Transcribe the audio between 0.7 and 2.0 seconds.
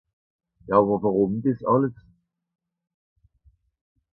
àwer wùrùm dìs àlles?